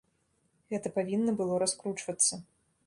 Гэта 0.71 0.93
павінна 0.97 1.31
было 1.41 1.61
раскручвацца. 1.67 2.43